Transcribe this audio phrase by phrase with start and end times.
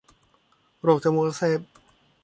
[0.83, 1.61] โรคจมูกอักเสบ